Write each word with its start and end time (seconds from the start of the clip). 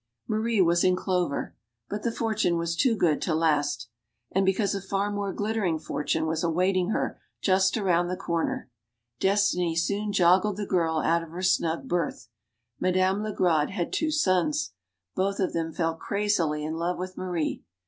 Marie 0.27 0.59
was 0.61 0.83
in 0.83 0.95
clover. 0.95 1.53
But 1.87 2.01
the 2.01 2.11
fortune 2.11 2.57
was 2.57 2.75
too 2.75 2.95
good 2.95 3.21
to 3.21 3.35
last. 3.35 3.87
And 4.31 4.43
because 4.47 4.73
a 4.73 4.81
far 4.81 5.11
more 5.11 5.31
glittering 5.31 5.77
fortune 5.77 6.25
was 6.25 6.43
awaiting 6.43 6.89
her 6.89 7.21
just 7.39 7.77
around 7.77 8.07
the 8.07 8.17
corner, 8.17 8.71
Destiny 9.19 9.75
soon 9.75 10.11
jog 10.11 10.41
gled 10.41 10.57
the 10.57 10.65
girl 10.65 10.97
out 10.97 11.21
of 11.21 11.29
her 11.29 11.43
snug 11.43 11.87
berth. 11.87 12.29
Madame 12.79 13.21
Legrade 13.21 13.69
had 13.69 13.93
two 13.93 14.09
sons. 14.09 14.71
Both 15.15 15.39
of 15.39 15.53
them 15.53 15.71
fell 15.71 15.93
crazily 15.93 16.65
in 16.65 16.77
love 16.77 16.97
with 16.97 17.15
Marie. 17.15 17.61